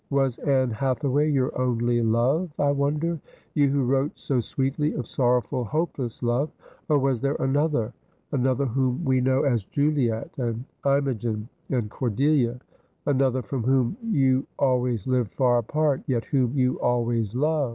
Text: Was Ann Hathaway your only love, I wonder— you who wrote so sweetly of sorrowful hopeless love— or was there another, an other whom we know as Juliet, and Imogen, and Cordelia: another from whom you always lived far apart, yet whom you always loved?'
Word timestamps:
Was 0.09 0.39
Ann 0.39 0.71
Hathaway 0.71 1.29
your 1.29 1.55
only 1.61 2.01
love, 2.01 2.49
I 2.57 2.71
wonder— 2.71 3.19
you 3.53 3.69
who 3.69 3.83
wrote 3.83 4.17
so 4.17 4.39
sweetly 4.39 4.95
of 4.95 5.05
sorrowful 5.05 5.63
hopeless 5.63 6.23
love— 6.23 6.49
or 6.89 6.97
was 6.97 7.21
there 7.21 7.35
another, 7.35 7.93
an 8.31 8.47
other 8.47 8.65
whom 8.65 9.05
we 9.05 9.21
know 9.21 9.43
as 9.43 9.63
Juliet, 9.63 10.31
and 10.39 10.63
Imogen, 10.87 11.47
and 11.69 11.91
Cordelia: 11.91 12.59
another 13.05 13.43
from 13.43 13.61
whom 13.63 13.95
you 14.01 14.47
always 14.57 15.05
lived 15.05 15.33
far 15.33 15.59
apart, 15.59 16.01
yet 16.07 16.25
whom 16.25 16.57
you 16.57 16.79
always 16.79 17.35
loved?' 17.35 17.69